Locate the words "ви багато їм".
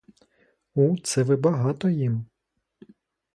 1.23-2.25